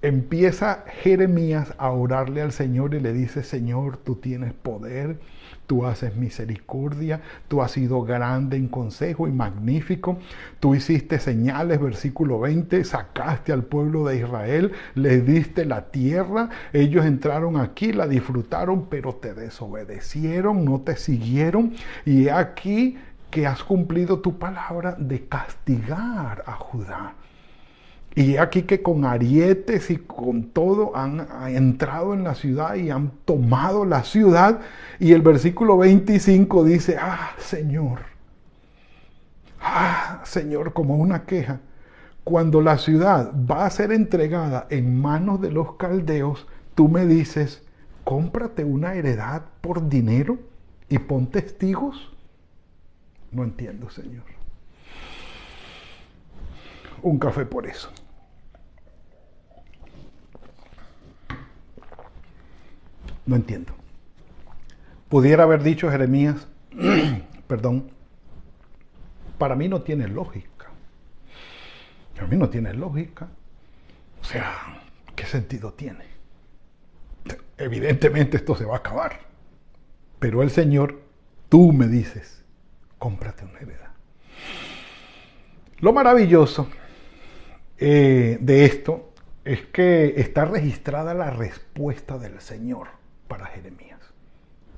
empieza 0.01 0.83
Jeremías 1.01 1.73
a 1.77 1.89
orarle 1.91 2.41
al 2.41 2.51
Señor 2.51 2.93
y 2.93 2.99
le 2.99 3.13
dice, 3.13 3.43
Señor, 3.43 3.97
tú 3.97 4.15
tienes 4.15 4.53
poder, 4.53 5.19
tú 5.65 5.85
haces 5.85 6.15
misericordia, 6.15 7.21
tú 7.47 7.61
has 7.61 7.71
sido 7.71 8.03
grande 8.03 8.57
en 8.57 8.67
consejo 8.67 9.27
y 9.27 9.31
magnífico, 9.31 10.17
tú 10.59 10.75
hiciste 10.75 11.19
señales, 11.19 11.81
versículo 11.81 12.39
20, 12.39 12.83
sacaste 12.83 13.51
al 13.51 13.63
pueblo 13.63 14.05
de 14.05 14.17
Israel, 14.17 14.71
les 14.95 15.25
diste 15.25 15.65
la 15.65 15.87
tierra, 15.91 16.49
ellos 16.73 17.05
entraron 17.05 17.57
aquí, 17.57 17.91
la 17.91 18.07
disfrutaron, 18.07 18.85
pero 18.89 19.15
te 19.15 19.33
desobedecieron, 19.33 20.63
no 20.63 20.81
te 20.81 20.95
siguieron, 20.95 21.73
y 22.05 22.29
aquí 22.29 22.97
que 23.31 23.45
has 23.45 23.63
cumplido 23.63 24.19
tu 24.19 24.37
palabra 24.39 24.95
de 24.97 25.27
castigar 25.27 26.43
a 26.45 26.53
Judá. 26.53 27.15
Y 28.17 28.37
aquí 28.37 28.63
que 28.63 28.81
con 28.81 29.05
arietes 29.05 29.91
y 29.91 29.97
con 29.97 30.49
todo 30.49 30.95
han, 30.95 31.27
entrado 31.49 32.15
en 32.15 32.23
la 32.23 32.33
ciudad 32.33 32.73
y 32.73 32.89
han 32.89 33.11
tomado 33.25 33.85
la 33.85 34.03
ciudad. 34.03 34.61
Y 34.99 35.13
el 35.13 35.21
versículo 35.21 35.77
25 35.77 36.63
dice, 36.63 36.97
ah, 36.99 37.33
Señor, 37.37 37.99
ah, 39.61 40.23
Señor, 40.25 40.73
como 40.73 40.95
una 40.95 41.25
queja. 41.25 41.59
Cuando 42.23 42.59
la 42.59 42.79
ciudad 42.79 43.31
va 43.35 43.67
a 43.67 43.69
ser 43.69 43.91
entregada 43.91 44.65
en 44.71 44.99
manos 44.99 45.39
de 45.39 45.51
los 45.51 45.75
caldeos, 45.75 46.47
tú 46.73 46.89
me 46.89 47.05
dices, 47.05 47.61
cómprate 48.03 48.63
una 48.63 48.95
heredad 48.95 49.43
por 49.61 49.89
dinero 49.89 50.39
y 50.89 50.97
pon 50.97 51.27
testigos. 51.27 52.11
No 53.31 53.43
entiendo, 53.43 53.91
Señor. 53.91 54.23
Un 57.03 57.19
café 57.19 57.45
por 57.45 57.67
eso. 57.67 57.91
No 63.27 63.35
entiendo. 63.35 63.73
Pudiera 65.09 65.43
haber 65.43 65.61
dicho 65.61 65.91
Jeremías, 65.91 66.47
perdón, 67.47 67.91
para 69.37 69.55
mí 69.55 69.67
no 69.67 69.81
tiene 69.81 70.07
lógica. 70.07 70.67
Para 72.15 72.27
mí 72.27 72.37
no 72.37 72.49
tiene 72.49 72.73
lógica. 72.73 73.27
O 74.21 74.23
sea, 74.23 74.81
¿qué 75.15 75.25
sentido 75.25 75.73
tiene? 75.73 76.05
Evidentemente 77.57 78.37
esto 78.37 78.55
se 78.55 78.65
va 78.65 78.75
a 78.75 78.79
acabar. 78.79 79.19
Pero 80.19 80.41
el 80.41 80.49
Señor, 80.49 81.01
tú 81.49 81.73
me 81.73 81.87
dices, 81.87 82.43
cómprate 82.97 83.43
una 83.43 83.59
heredad. 83.59 83.91
Lo 85.79 85.93
maravilloso 85.93 86.69
eh, 87.77 88.37
de 88.39 88.65
esto 88.65 89.11
es 89.43 89.65
que 89.67 90.13
está 90.17 90.45
registrada 90.45 91.13
la 91.13 91.29
respuesta 91.29 92.17
del 92.17 92.39
Señor 92.41 92.97
para 93.27 93.45
Jeremías. 93.47 93.99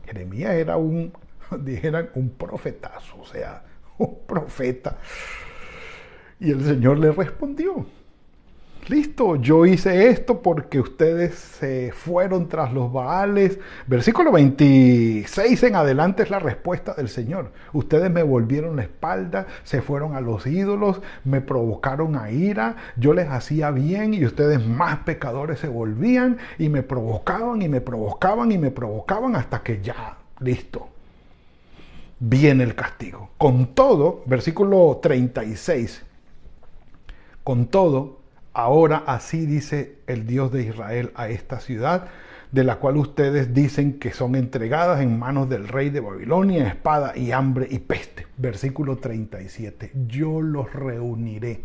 Jeremías 0.06 0.54
era 0.54 0.78
un, 0.78 1.14
dijeran, 1.60 2.10
un 2.16 2.30
profetazo, 2.30 3.20
o 3.20 3.26
sea, 3.26 3.64
un 3.98 4.20
profeta. 4.26 4.98
Y 6.40 6.52
el 6.52 6.64
Señor 6.64 7.00
le 7.00 7.12
respondió, 7.12 7.86
listo, 8.90 9.36
yo 9.36 9.66
hice 9.66 10.10
esto 10.10 10.42
porque 10.42 10.80
ustedes 10.80 11.36
se 11.36 11.92
fueron 11.92 12.48
tras 12.48 12.74
los 12.74 12.92
Baales. 12.92 13.60
Versículo 13.88 14.32
26 14.32 15.64
en 15.64 15.76
adelante 15.76 16.24
es 16.24 16.30
la 16.30 16.40
respuesta 16.40 16.94
del 16.94 17.10
Señor. 17.10 17.52
Ustedes 17.74 18.10
me 18.10 18.24
volvieron 18.24 18.76
la 18.76 18.84
espalda, 18.84 19.48
se 19.64 19.82
fueron 19.82 20.16
a 20.16 20.22
los 20.22 20.46
ídolos, 20.48 21.02
me 21.24 21.42
provocaron 21.42 22.16
a 22.16 22.32
ira, 22.32 22.76
yo 22.96 23.14
les 23.14 23.30
hacía 23.30 23.72
bien 23.72 24.14
y 24.14 24.26
ustedes 24.26 24.66
más 24.66 25.00
pecadores 25.00 25.60
se 25.60 25.68
volvían 25.68 26.38
y 26.58 26.70
me 26.70 26.84
provocaban 26.84 27.62
y 27.62 27.70
me 27.70 27.82
provocaban 27.82 28.52
y 28.52 28.58
me 28.58 28.72
provocaban 28.72 29.36
hasta 29.36 29.62
que 29.62 29.82
ya, 29.82 30.18
listo. 30.40 30.90
Viene 32.20 32.64
el 32.64 32.76
castigo. 32.76 33.30
Con 33.38 33.68
todo, 33.68 34.24
versículo 34.26 35.00
36, 35.02 36.04
con 37.44 37.68
todo, 37.68 38.19
Ahora 38.60 39.04
así 39.08 39.46
dice 39.46 40.00
el 40.06 40.28
Dios 40.28 40.52
de 40.52 40.64
Israel 40.64 41.14
a 41.16 41.30
esta 41.30 41.62
ciudad, 41.62 42.10
de 42.52 42.66
la 42.66 42.76
cual 42.76 42.98
ustedes 42.98 43.54
dicen 43.54 44.00
que 44.00 44.12
son 44.12 44.36
entregadas 44.36 45.00
en 45.00 45.18
manos 45.18 45.48
del 45.48 45.70
rey 45.70 45.90
de 45.90 46.02
Babilonia, 46.02 46.68
espada 46.68 47.16
y 47.16 47.32
hambre 47.32 47.70
y 47.72 47.80
peste. 47.80 48.28
Versículo 48.36 48.98
37. 48.98 49.94
Yo 50.10 50.42
los 50.42 50.74
reuniré 50.74 51.64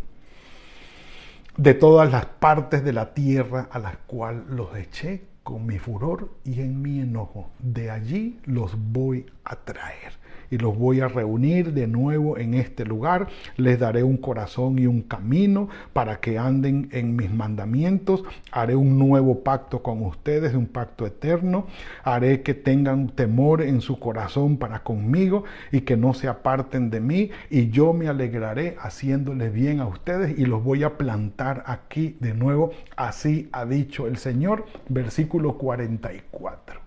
de 1.56 1.74
todas 1.74 2.12
las 2.12 2.26
partes 2.26 2.84
de 2.84 2.92
la 2.92 3.12
tierra 3.12 3.66
a 3.72 3.80
las 3.80 3.96
cuales 4.06 4.46
los 4.46 4.76
eché 4.76 5.24
con 5.42 5.66
mi 5.66 5.80
furor 5.80 6.30
y 6.44 6.60
en 6.60 6.80
mi 6.80 7.00
enojo. 7.00 7.50
De 7.58 7.90
allí 7.90 8.38
los 8.44 8.76
voy 8.78 9.26
a 9.42 9.56
traer 9.56 10.12
y 10.50 10.58
los 10.58 10.76
voy 10.76 11.00
a 11.00 11.08
reunir 11.08 11.72
de 11.72 11.86
nuevo 11.86 12.38
en 12.38 12.54
este 12.54 12.84
lugar. 12.84 13.28
Les 13.56 13.78
daré 13.78 14.02
un 14.02 14.16
corazón 14.16 14.78
y 14.78 14.86
un 14.86 15.02
camino 15.02 15.68
para 15.92 16.20
que 16.20 16.38
anden 16.38 16.88
en 16.92 17.16
mis 17.16 17.32
mandamientos. 17.32 18.24
Haré 18.50 18.76
un 18.76 18.98
nuevo 18.98 19.42
pacto 19.42 19.82
con 19.82 20.02
ustedes, 20.02 20.54
un 20.54 20.66
pacto 20.66 21.06
eterno. 21.06 21.66
Haré 22.02 22.42
que 22.42 22.54
tengan 22.54 23.08
temor 23.08 23.62
en 23.62 23.80
su 23.80 23.98
corazón 23.98 24.56
para 24.56 24.82
conmigo 24.82 25.44
y 25.72 25.82
que 25.82 25.96
no 25.96 26.14
se 26.14 26.28
aparten 26.28 26.90
de 26.90 27.00
mí. 27.00 27.30
Y 27.50 27.70
yo 27.70 27.92
me 27.92 28.08
alegraré 28.08 28.76
haciéndoles 28.80 29.52
bien 29.52 29.80
a 29.80 29.86
ustedes 29.86 30.38
y 30.38 30.46
los 30.46 30.62
voy 30.62 30.84
a 30.84 30.96
plantar 30.96 31.64
aquí 31.66 32.16
de 32.20 32.34
nuevo. 32.34 32.72
Así 32.96 33.48
ha 33.52 33.64
dicho 33.64 34.06
el 34.06 34.16
Señor. 34.16 34.66
Versículo 34.88 35.58
44. 35.58 36.80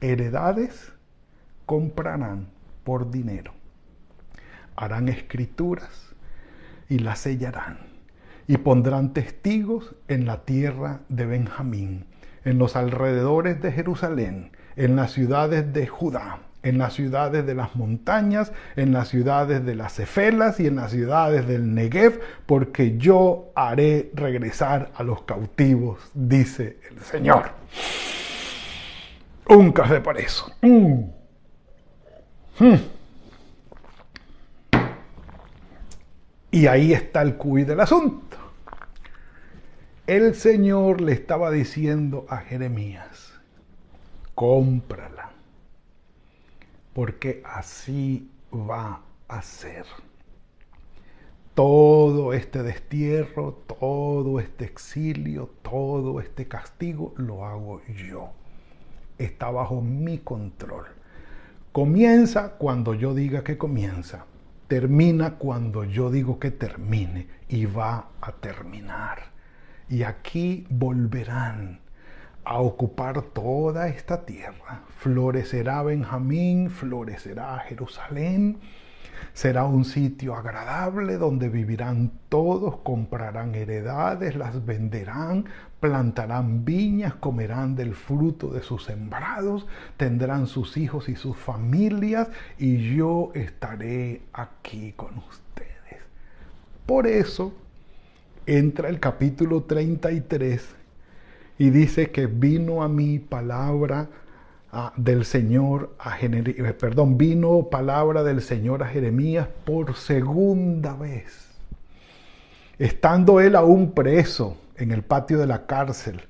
Heredades 0.00 0.92
comprarán 1.66 2.48
por 2.84 3.10
dinero. 3.10 3.52
Harán 4.76 5.08
escrituras 5.08 6.14
y 6.88 6.98
las 6.98 7.20
sellarán 7.20 7.92
y 8.46 8.56
pondrán 8.58 9.12
testigos 9.12 9.94
en 10.08 10.26
la 10.26 10.44
tierra 10.44 11.00
de 11.08 11.26
Benjamín, 11.26 12.06
en 12.44 12.58
los 12.58 12.76
alrededores 12.76 13.62
de 13.62 13.72
Jerusalén, 13.72 14.52
en 14.76 14.96
las 14.96 15.12
ciudades 15.12 15.72
de 15.72 15.86
Judá, 15.86 16.40
en 16.62 16.78
las 16.78 16.94
ciudades 16.94 17.46
de 17.46 17.54
las 17.54 17.74
montañas, 17.76 18.52
en 18.76 18.92
las 18.92 19.08
ciudades 19.08 19.64
de 19.64 19.74
las 19.74 19.94
Cefelas 19.94 20.60
y 20.60 20.66
en 20.66 20.76
las 20.76 20.90
ciudades 20.90 21.46
del 21.46 21.74
Negev, 21.74 22.20
porque 22.46 22.98
yo 22.98 23.52
haré 23.54 24.10
regresar 24.14 24.90
a 24.94 25.02
los 25.02 25.22
cautivos, 25.22 26.10
dice 26.14 26.78
el 26.90 26.98
Señor. 27.00 27.50
Un 29.48 29.72
café 29.72 30.00
para 30.00 30.20
eso. 30.20 30.52
Mm. 30.62 31.21
Hmm. 32.58 32.76
Y 36.50 36.66
ahí 36.66 36.92
está 36.92 37.22
el 37.22 37.36
cuy 37.36 37.64
del 37.64 37.80
asunto. 37.80 38.36
El 40.06 40.34
Señor 40.34 41.00
le 41.00 41.12
estaba 41.12 41.50
diciendo 41.50 42.26
a 42.28 42.38
Jeremías, 42.38 43.32
cómprala, 44.34 45.30
porque 46.92 47.42
así 47.46 48.30
va 48.52 49.00
a 49.28 49.40
ser. 49.40 49.86
Todo 51.54 52.34
este 52.34 52.62
destierro, 52.62 53.62
todo 53.66 54.40
este 54.40 54.66
exilio, 54.66 55.50
todo 55.62 56.20
este 56.20 56.48
castigo 56.48 57.14
lo 57.16 57.46
hago 57.46 57.80
yo. 57.86 58.32
Está 59.16 59.50
bajo 59.50 59.80
mi 59.80 60.18
control. 60.18 60.86
Comienza 61.72 62.50
cuando 62.58 62.92
yo 62.92 63.14
diga 63.14 63.42
que 63.42 63.56
comienza. 63.56 64.26
Termina 64.68 65.38
cuando 65.38 65.84
yo 65.84 66.10
digo 66.10 66.38
que 66.38 66.50
termine 66.50 67.28
y 67.48 67.64
va 67.64 68.10
a 68.20 68.32
terminar. 68.32 69.32
Y 69.88 70.02
aquí 70.02 70.66
volverán 70.68 71.80
a 72.44 72.58
ocupar 72.58 73.22
toda 73.22 73.88
esta 73.88 74.26
tierra. 74.26 74.82
Florecerá 74.98 75.82
Benjamín, 75.82 76.68
florecerá 76.68 77.58
Jerusalén 77.60 78.58
Será 79.32 79.64
un 79.64 79.84
sitio 79.84 80.34
agradable 80.34 81.16
donde 81.16 81.48
vivirán 81.48 82.12
todos, 82.28 82.76
comprarán 82.78 83.54
heredades, 83.54 84.36
las 84.36 84.64
venderán, 84.66 85.46
plantarán 85.80 86.64
viñas, 86.64 87.14
comerán 87.14 87.74
del 87.74 87.94
fruto 87.94 88.48
de 88.48 88.62
sus 88.62 88.84
sembrados, 88.84 89.66
tendrán 89.96 90.46
sus 90.46 90.76
hijos 90.76 91.08
y 91.08 91.16
sus 91.16 91.36
familias, 91.36 92.28
y 92.58 92.94
yo 92.94 93.32
estaré 93.34 94.22
aquí 94.32 94.92
con 94.92 95.16
ustedes. 95.18 96.02
Por 96.84 97.06
eso 97.06 97.54
entra 98.46 98.88
el 98.88 99.00
capítulo 99.00 99.62
33 99.62 100.76
y 101.58 101.70
dice 101.70 102.10
que 102.10 102.26
vino 102.26 102.82
a 102.82 102.88
mí 102.88 103.18
palabra 103.18 104.08
del 104.96 105.26
Señor 105.26 105.94
a 105.98 106.18
eh, 106.18 106.74
perdón, 106.78 107.18
vino 107.18 107.68
palabra 107.70 108.22
del 108.22 108.40
Señor 108.40 108.82
a 108.82 108.86
Jeremías 108.86 109.46
por 109.64 109.96
segunda 109.96 110.94
vez. 110.94 111.50
Estando 112.78 113.40
él 113.40 113.54
aún 113.54 113.92
preso 113.92 114.56
en 114.76 114.90
el 114.90 115.02
patio 115.02 115.38
de 115.38 115.46
la 115.46 115.66
cárcel 115.66 116.22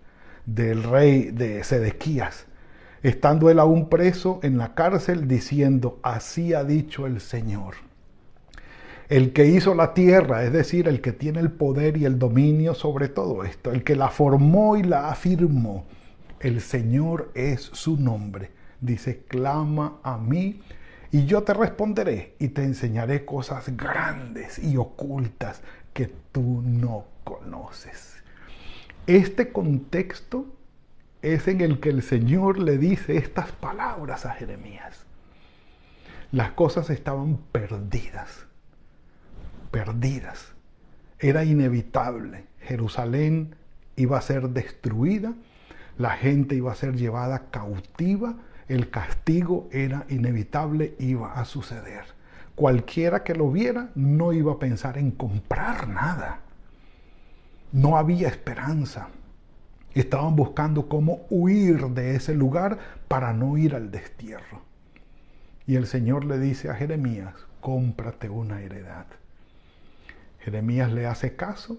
del 0.44 0.83
rey 0.83 1.31
de 1.31 1.62
Sedequías, 1.62 2.46
estando 3.05 3.48
él 3.48 3.61
aún 3.61 3.88
preso 3.88 4.40
en 4.42 4.59
la 4.59 4.74
cárcel 4.74 5.28
diciendo, 5.28 6.00
así 6.02 6.52
ha 6.52 6.64
dicho 6.64 7.07
el 7.07 7.20
Señor. 7.20 7.74
El 9.09 9.33
que 9.33 9.46
hizo 9.46 9.74
la 9.74 9.94
tierra, 9.94 10.42
es 10.42 10.52
decir, 10.52 10.88
el 10.88 11.00
que 11.00 11.12
tiene 11.12 11.38
el 11.38 11.52
poder 11.52 11.96
y 11.96 12.07
el 12.07 12.18
dominio 12.18 12.74
sobre 12.74 13.09
todo 13.09 13.44
esto, 13.44 13.70
el 13.70 13.85
que 13.85 13.94
la 13.94 14.09
formó 14.09 14.76
y 14.76 14.83
la 14.83 15.11
afirmó, 15.11 15.85
el 16.42 16.61
Señor 16.61 17.31
es 17.35 17.61
su 17.61 17.96
nombre. 17.96 18.50
Dice, 18.81 19.22
clama 19.28 19.98
a 20.02 20.18
mí 20.18 20.61
y 21.12 21.24
yo 21.26 21.44
te 21.44 21.55
responderé 21.55 22.35
y 22.38 22.48
te 22.48 22.64
enseñaré 22.64 23.24
cosas 23.24 23.76
grandes 23.76 24.59
y 24.59 24.76
ocultas 24.76 25.62
que 25.92 26.12
tú 26.33 26.62
no 26.64 27.05
conoces. 27.22 28.16
Este 29.07 29.52
contexto 29.52 30.46
es 31.22 31.46
en 31.46 31.61
el 31.61 31.78
que 31.78 31.90
el 31.90 32.02
Señor 32.02 32.59
le 32.59 32.76
dice 32.76 33.16
estas 33.16 33.52
palabras 33.52 34.26
a 34.26 34.33
Jeremías. 34.33 35.07
Las 36.33 36.52
cosas 36.52 36.90
estaban 36.90 37.37
perdidas, 37.52 38.46
perdidas. 39.70 40.52
Era 41.20 41.44
inevitable. 41.44 42.46
Jerusalén 42.62 43.55
iba 43.96 44.18
a 44.18 44.22
ser 44.22 44.48
destruida 44.48 45.35
la 45.98 46.11
gente 46.11 46.55
iba 46.55 46.72
a 46.72 46.76
ser 46.76 46.96
llevada 46.96 47.50
cautiva, 47.50 48.37
el 48.68 48.90
castigo 48.90 49.68
era 49.72 50.07
inevitable, 50.09 50.94
iba 50.98 51.33
a 51.35 51.44
suceder. 51.44 52.05
Cualquiera 52.55 53.22
que 53.22 53.35
lo 53.35 53.50
viera 53.50 53.90
no 53.94 54.33
iba 54.33 54.52
a 54.52 54.59
pensar 54.59 54.98
en 54.98 55.11
comprar 55.11 55.88
nada. 55.88 56.40
No 57.72 57.96
había 57.96 58.28
esperanza. 58.28 59.09
Estaban 59.94 60.37
buscando 60.37 60.88
cómo 60.88 61.26
huir 61.28 61.87
de 61.88 62.14
ese 62.14 62.35
lugar 62.35 62.78
para 63.09 63.33
no 63.33 63.59
ir 63.59 63.74
al 63.74 63.90
destierro. 63.90 64.62
Y 65.66 65.76
el 65.76 65.87
Señor 65.87 66.24
le 66.24 66.38
dice 66.38 66.70
a 66.70 66.74
Jeremías, 66.74 67.35
cómprate 67.61 68.28
una 68.28 68.62
heredad. 68.62 69.07
Jeremías 70.40 70.92
le 70.92 71.07
hace 71.07 71.37
caso 71.37 71.78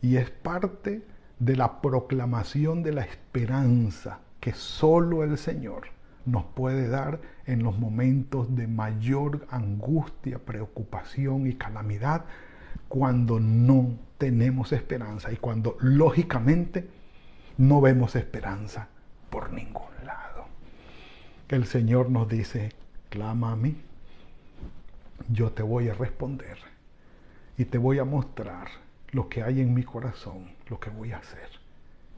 y 0.00 0.16
es 0.16 0.30
parte 0.30 1.02
de 1.42 1.56
la 1.56 1.80
proclamación 1.80 2.84
de 2.84 2.92
la 2.92 3.02
esperanza 3.02 4.20
que 4.38 4.52
solo 4.52 5.24
el 5.24 5.36
Señor 5.38 5.88
nos 6.24 6.44
puede 6.44 6.86
dar 6.86 7.20
en 7.46 7.64
los 7.64 7.76
momentos 7.80 8.54
de 8.54 8.68
mayor 8.68 9.44
angustia, 9.50 10.38
preocupación 10.38 11.48
y 11.48 11.54
calamidad, 11.54 12.26
cuando 12.86 13.40
no 13.40 13.98
tenemos 14.18 14.70
esperanza 14.70 15.32
y 15.32 15.36
cuando 15.36 15.76
lógicamente 15.80 16.88
no 17.58 17.80
vemos 17.80 18.14
esperanza 18.14 18.86
por 19.28 19.52
ningún 19.52 19.90
lado. 20.06 20.44
El 21.48 21.66
Señor 21.66 22.08
nos 22.08 22.28
dice, 22.28 22.70
clama 23.08 23.50
a 23.50 23.56
mí, 23.56 23.82
yo 25.28 25.50
te 25.50 25.64
voy 25.64 25.88
a 25.88 25.94
responder 25.94 26.58
y 27.58 27.64
te 27.64 27.78
voy 27.78 27.98
a 27.98 28.04
mostrar 28.04 28.81
lo 29.12 29.28
que 29.28 29.42
hay 29.42 29.60
en 29.60 29.72
mi 29.72 29.84
corazón, 29.84 30.50
lo 30.68 30.80
que 30.80 30.90
voy 30.90 31.12
a 31.12 31.18
hacer. 31.18 31.48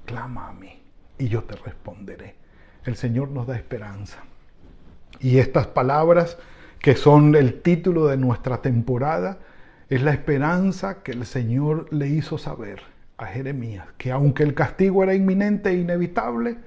Clama 0.04 0.48
a 0.48 0.52
mí 0.52 0.83
y 1.18 1.28
yo 1.28 1.44
te 1.44 1.57
responderé. 1.57 2.37
El 2.85 2.96
Señor 2.96 3.30
nos 3.30 3.46
da 3.46 3.57
esperanza. 3.57 4.18
Y 5.20 5.38
estas 5.38 5.66
palabras 5.66 6.38
que 6.85 6.96
son 6.96 7.35
el 7.35 7.62
título 7.62 8.09
de 8.09 8.18
nuestra 8.18 8.61
temporada, 8.61 9.38
es 9.88 10.02
la 10.02 10.12
esperanza 10.12 11.02
que 11.02 11.12
el 11.12 11.24
Señor 11.24 11.90
le 11.90 12.09
hizo 12.09 12.37
saber 12.37 12.83
a 13.16 13.24
Jeremías, 13.24 13.87
que 13.96 14.12
aunque 14.12 14.42
el 14.42 14.52
castigo 14.52 15.02
era 15.02 15.14
inminente 15.14 15.70
e 15.70 15.78
inevitable, 15.78 16.59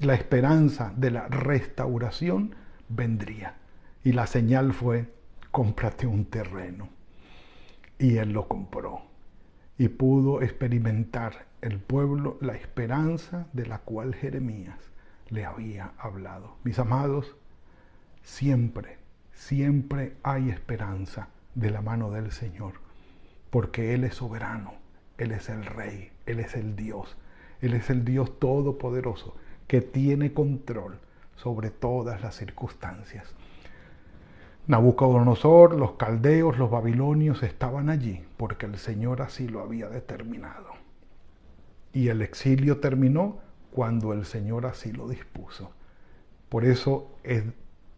la 0.00 0.12
esperanza 0.12 0.92
de 0.96 1.12
la 1.12 1.28
restauración 1.28 2.54
vendría. 2.90 3.54
Y 4.04 4.12
la 4.12 4.26
señal 4.26 4.74
fue, 4.74 5.08
cómprate 5.50 6.06
un 6.06 6.26
terreno. 6.26 6.90
Y 7.98 8.18
él 8.18 8.32
lo 8.32 8.48
compró 8.48 9.07
y 9.78 9.88
pudo 9.88 10.42
experimentar 10.42 11.46
el 11.62 11.78
pueblo 11.78 12.36
la 12.40 12.54
esperanza 12.54 13.46
de 13.52 13.66
la 13.66 13.78
cual 13.78 14.14
Jeremías 14.14 14.78
le 15.28 15.44
había 15.44 15.92
hablado. 15.98 16.56
Mis 16.64 16.80
amados, 16.80 17.36
siempre, 18.22 18.98
siempre 19.32 20.16
hay 20.24 20.50
esperanza 20.50 21.28
de 21.54 21.70
la 21.70 21.80
mano 21.80 22.10
del 22.10 22.32
Señor, 22.32 22.74
porque 23.50 23.94
Él 23.94 24.02
es 24.02 24.16
soberano, 24.16 24.74
Él 25.16 25.30
es 25.30 25.48
el 25.48 25.64
Rey, 25.64 26.10
Él 26.26 26.40
es 26.40 26.54
el 26.54 26.74
Dios, 26.74 27.16
Él 27.60 27.74
es 27.74 27.88
el 27.88 28.04
Dios 28.04 28.38
todopoderoso 28.40 29.36
que 29.68 29.80
tiene 29.80 30.32
control 30.32 30.98
sobre 31.36 31.70
todas 31.70 32.20
las 32.20 32.34
circunstancias. 32.34 33.32
Nabucodonosor, 34.68 35.76
los 35.78 35.92
caldeos, 35.92 36.58
los 36.58 36.70
babilonios 36.70 37.42
estaban 37.42 37.88
allí 37.88 38.22
porque 38.36 38.66
el 38.66 38.76
Señor 38.76 39.22
así 39.22 39.48
lo 39.48 39.62
había 39.62 39.88
determinado. 39.88 40.68
Y 41.94 42.08
el 42.08 42.20
exilio 42.20 42.78
terminó 42.78 43.38
cuando 43.72 44.12
el 44.12 44.26
Señor 44.26 44.66
así 44.66 44.92
lo 44.92 45.08
dispuso. 45.08 45.72
Por 46.50 46.66
eso 46.66 47.10
es 47.24 47.44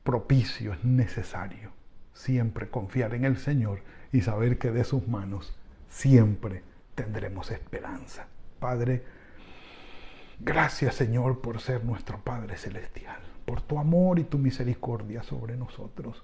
propicio, 0.05 0.73
es 0.73 0.85
necesario 0.85 1.73
siempre 2.13 2.71
confiar 2.71 3.15
en 3.15 3.25
el 3.25 3.37
Señor 3.37 3.81
y 4.13 4.21
saber 4.21 4.57
que 4.57 4.71
de 4.71 4.85
sus 4.85 5.09
manos 5.09 5.59
siempre 5.89 6.63
tendremos 6.95 7.51
esperanza. 7.51 8.29
Padre, 8.61 9.05
gracias 10.39 10.95
Señor 10.95 11.41
por 11.41 11.61
ser 11.61 11.85
nuestro 11.85 12.21
Padre 12.21 12.57
Celestial, 12.57 13.21
por 13.45 13.61
tu 13.61 13.81
amor 13.81 14.21
y 14.21 14.25
tu 14.25 14.39
misericordia 14.39 15.25
sobre 15.25 15.57
nosotros 15.57 16.23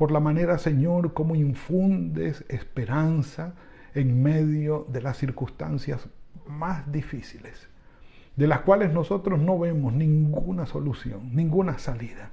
por 0.00 0.12
la 0.12 0.20
manera, 0.20 0.56
Señor, 0.56 1.12
como 1.12 1.34
infundes 1.34 2.42
esperanza 2.48 3.52
en 3.94 4.22
medio 4.22 4.86
de 4.88 5.02
las 5.02 5.18
circunstancias 5.18 6.08
más 6.46 6.90
difíciles, 6.90 7.68
de 8.34 8.46
las 8.46 8.60
cuales 8.60 8.94
nosotros 8.94 9.38
no 9.38 9.58
vemos 9.58 9.92
ninguna 9.92 10.64
solución, 10.64 11.36
ninguna 11.36 11.78
salida. 11.78 12.30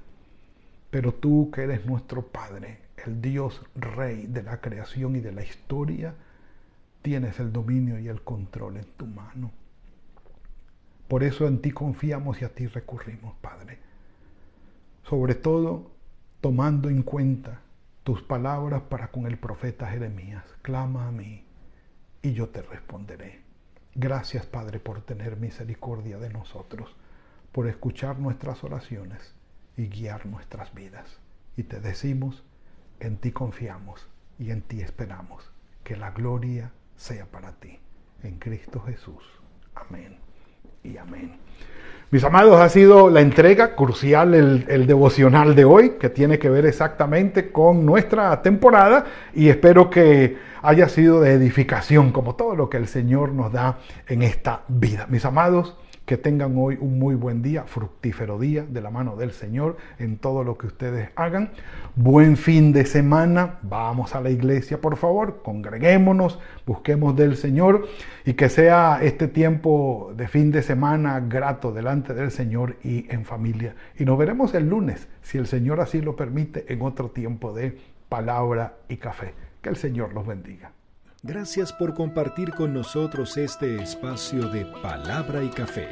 Pero 0.88 1.12
tú 1.12 1.50
que 1.52 1.64
eres 1.64 1.84
nuestro 1.84 2.28
Padre, 2.28 2.78
el 3.04 3.20
Dios 3.20 3.60
Rey 3.74 4.26
de 4.26 4.44
la 4.44 4.62
creación 4.62 5.16
y 5.16 5.20
de 5.20 5.32
la 5.32 5.44
historia, 5.44 6.14
tienes 7.02 7.38
el 7.38 7.52
dominio 7.52 7.98
y 7.98 8.08
el 8.08 8.22
control 8.22 8.78
en 8.78 8.86
tu 8.96 9.04
mano. 9.04 9.50
Por 11.06 11.22
eso 11.22 11.46
en 11.46 11.60
ti 11.60 11.72
confiamos 11.72 12.40
y 12.40 12.46
a 12.46 12.54
ti 12.54 12.66
recurrimos, 12.66 13.34
Padre. 13.42 13.76
Sobre 15.02 15.34
todo, 15.34 15.97
tomando 16.40 16.88
en 16.88 17.02
cuenta 17.02 17.60
tus 18.04 18.22
palabras 18.22 18.82
para 18.82 19.08
con 19.08 19.26
el 19.26 19.38
profeta 19.38 19.88
Jeremías. 19.88 20.44
Clama 20.62 21.08
a 21.08 21.12
mí 21.12 21.44
y 22.22 22.32
yo 22.32 22.48
te 22.48 22.62
responderé. 22.62 23.42
Gracias 23.94 24.46
Padre 24.46 24.78
por 24.78 25.02
tener 25.02 25.36
misericordia 25.36 26.18
de 26.18 26.30
nosotros, 26.30 26.94
por 27.52 27.66
escuchar 27.66 28.18
nuestras 28.18 28.62
oraciones 28.62 29.34
y 29.76 29.88
guiar 29.88 30.26
nuestras 30.26 30.72
vidas. 30.74 31.18
Y 31.56 31.64
te 31.64 31.80
decimos, 31.80 32.44
en 33.00 33.16
ti 33.16 33.32
confiamos 33.32 34.08
y 34.38 34.50
en 34.50 34.62
ti 34.62 34.80
esperamos. 34.80 35.50
Que 35.82 35.96
la 35.96 36.10
gloria 36.10 36.72
sea 36.96 37.26
para 37.26 37.52
ti. 37.52 37.78
En 38.22 38.38
Cristo 38.38 38.80
Jesús. 38.80 39.24
Amén 39.74 40.18
y 40.84 40.96
amén. 40.98 41.38
Mis 42.10 42.24
amados, 42.24 42.58
ha 42.58 42.70
sido 42.70 43.10
la 43.10 43.20
entrega 43.20 43.76
crucial, 43.76 44.34
el, 44.34 44.86
devocional 44.86 45.54
de 45.54 45.66
hoy, 45.66 45.90
que 46.00 46.08
tiene 46.08 46.38
que 46.38 46.48
ver 46.48 46.64
exactamente 46.64 47.52
con 47.52 47.84
nuestra 47.84 48.40
temporada 48.40 49.04
y 49.34 49.50
espero 49.50 49.90
que 49.90 50.38
haya 50.62 50.88
sido 50.88 51.20
de 51.20 51.32
edificación, 51.32 52.10
como 52.10 52.34
todo 52.34 52.56
lo 52.56 52.70
que 52.70 52.78
el 52.78 52.88
Señor 52.88 53.32
nos 53.32 53.52
da 53.52 53.80
en 54.06 54.22
esta 54.22 54.62
vida. 54.68 55.06
Mis 55.10 55.26
amados, 55.26 55.76
que 56.08 56.16
tengan 56.16 56.54
hoy 56.56 56.78
un 56.80 56.98
muy 56.98 57.14
buen 57.14 57.42
día, 57.42 57.64
fructífero 57.64 58.38
día 58.38 58.64
de 58.66 58.80
la 58.80 58.88
mano 58.88 59.14
del 59.14 59.30
Señor 59.30 59.76
en 59.98 60.16
todo 60.16 60.42
lo 60.42 60.56
que 60.56 60.66
ustedes 60.66 61.10
hagan. 61.16 61.50
Buen 61.96 62.38
fin 62.38 62.72
de 62.72 62.86
semana. 62.86 63.58
Vamos 63.60 64.14
a 64.14 64.22
la 64.22 64.30
iglesia, 64.30 64.80
por 64.80 64.96
favor. 64.96 65.42
Congreguémonos, 65.42 66.38
busquemos 66.64 67.14
del 67.14 67.36
Señor 67.36 67.86
y 68.24 68.32
que 68.32 68.48
sea 68.48 69.00
este 69.02 69.28
tiempo 69.28 70.14
de 70.16 70.28
fin 70.28 70.50
de 70.50 70.62
semana 70.62 71.20
delante 71.56 72.14
del 72.14 72.30
Señor 72.30 72.76
y 72.82 73.10
en 73.12 73.24
familia. 73.24 73.74
Y 73.98 74.04
nos 74.04 74.18
veremos 74.18 74.54
el 74.54 74.68
lunes, 74.68 75.08
si 75.22 75.38
el 75.38 75.46
Señor 75.46 75.80
así 75.80 76.00
lo 76.00 76.14
permite, 76.14 76.72
en 76.72 76.82
otro 76.82 77.10
tiempo 77.10 77.52
de 77.52 77.78
palabra 78.08 78.76
y 78.88 78.96
café. 78.96 79.34
Que 79.62 79.70
el 79.70 79.76
Señor 79.76 80.12
los 80.12 80.26
bendiga. 80.26 80.72
Gracias 81.22 81.72
por 81.72 81.94
compartir 81.94 82.52
con 82.52 82.72
nosotros 82.72 83.36
este 83.36 83.82
espacio 83.82 84.48
de 84.48 84.66
palabra 84.82 85.42
y 85.42 85.48
café. 85.48 85.88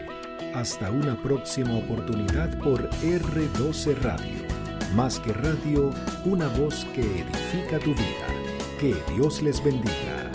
Hasta 0.55 0.91
una 0.91 1.21
próxima 1.23 1.77
oportunidad 1.79 2.59
por 2.61 2.89
R12 2.91 3.97
Radio. 4.03 4.47
Más 4.95 5.19
que 5.19 5.33
radio, 5.33 5.91
una 6.25 6.49
voz 6.49 6.85
que 6.95 7.01
edifica 7.01 7.79
tu 7.79 7.93
vida. 7.93 8.27
Que 8.79 8.95
Dios 9.15 9.43
les 9.43 9.63
bendiga. 9.65 10.26